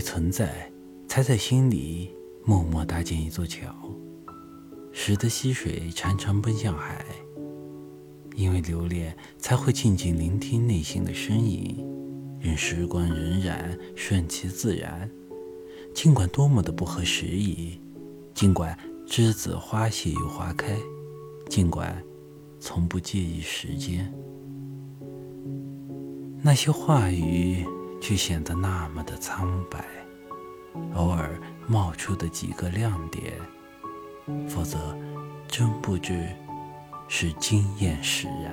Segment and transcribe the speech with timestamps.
[0.00, 0.70] 存在，
[1.06, 2.10] 才在心里
[2.44, 3.74] 默默搭建一座桥，
[4.92, 7.04] 使得溪水潺潺奔向海。
[8.36, 11.76] 因为留恋，才会静静聆听内心的声音，
[12.38, 15.10] 任时光荏苒，顺其自然。
[15.92, 17.78] 尽管多么的不合时宜，
[18.32, 20.76] 尽管栀子花谢又花开，
[21.48, 22.02] 尽管
[22.60, 24.10] 从不介意时间，
[26.40, 27.66] 那些话语
[28.00, 29.84] 却显得那么的苍白。
[30.94, 33.34] 偶尔冒出的几个亮点，
[34.48, 34.96] 否则
[35.48, 36.28] 真不知
[37.08, 38.49] 是惊艳使然。